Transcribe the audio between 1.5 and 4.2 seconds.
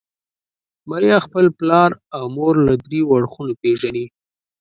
پلار او مور له دريو اړخونو پېژني.